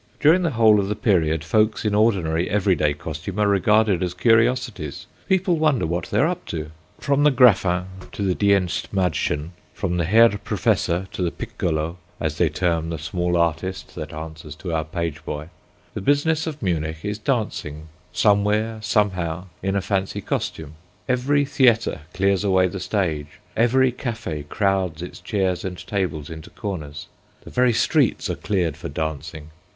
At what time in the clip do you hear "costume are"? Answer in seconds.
2.95-3.47